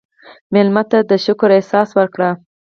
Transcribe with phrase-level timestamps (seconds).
[0.53, 2.29] مېلمه ته د شکر احساس ورکړه.